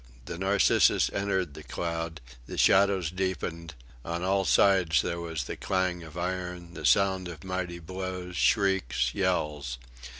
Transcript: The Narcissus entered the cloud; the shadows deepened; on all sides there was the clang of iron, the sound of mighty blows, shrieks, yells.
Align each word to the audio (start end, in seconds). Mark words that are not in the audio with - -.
The 0.25 0.39
Narcissus 0.39 1.11
entered 1.13 1.53
the 1.53 1.61
cloud; 1.61 2.21
the 2.47 2.57
shadows 2.57 3.11
deepened; 3.11 3.75
on 4.03 4.23
all 4.23 4.45
sides 4.45 5.03
there 5.03 5.19
was 5.19 5.43
the 5.43 5.55
clang 5.55 6.01
of 6.01 6.17
iron, 6.17 6.73
the 6.73 6.87
sound 6.87 7.27
of 7.27 7.43
mighty 7.43 7.77
blows, 7.77 8.35
shrieks, 8.35 9.13
yells. 9.13 9.77